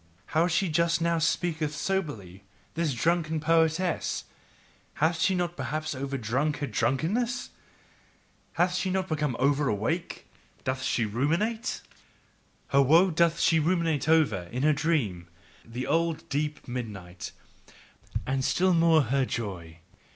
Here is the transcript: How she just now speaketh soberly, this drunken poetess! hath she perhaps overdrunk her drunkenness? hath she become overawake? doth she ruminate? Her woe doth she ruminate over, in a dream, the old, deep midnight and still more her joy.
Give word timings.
How 0.33 0.47
she 0.47 0.67
just 0.67 0.99
now 0.99 1.19
speaketh 1.19 1.75
soberly, 1.75 2.43
this 2.73 2.91
drunken 2.95 3.39
poetess! 3.39 4.23
hath 4.95 5.19
she 5.21 5.35
perhaps 5.37 5.93
overdrunk 5.93 6.57
her 6.57 6.65
drunkenness? 6.65 7.51
hath 8.53 8.73
she 8.73 8.89
become 8.89 9.35
overawake? 9.37 10.25
doth 10.63 10.81
she 10.81 11.05
ruminate? 11.05 11.83
Her 12.69 12.81
woe 12.81 13.11
doth 13.11 13.39
she 13.39 13.59
ruminate 13.59 14.09
over, 14.09 14.45
in 14.51 14.63
a 14.63 14.73
dream, 14.73 15.27
the 15.63 15.85
old, 15.85 16.27
deep 16.29 16.67
midnight 16.67 17.31
and 18.25 18.43
still 18.43 18.73
more 18.73 19.03
her 19.03 19.23
joy. 19.23 19.81